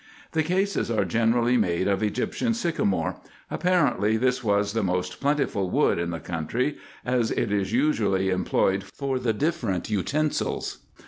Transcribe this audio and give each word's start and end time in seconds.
The 0.31 0.41
cases 0.41 0.89
are 0.89 1.05
generally 1.05 1.57
made 1.57 1.87
of 1.87 2.01
Egyptian 2.01 2.55
sycamore: 2.55 3.17
apparently, 3.51 4.17
this 4.17 4.43
was 4.43 4.73
the 4.73 4.81
most 4.81 5.19
plentiful 5.21 5.69
wood 5.69 5.99
in 5.99 6.09
the 6.09 6.19
country, 6.19 6.79
as 7.05 7.29
it 7.29 7.51
is 7.51 7.71
usually 7.71 8.31
employed 8.31 8.83
for 8.83 9.19
the 9.19 9.31
different 9.31 9.91
utensils. 9.91 10.79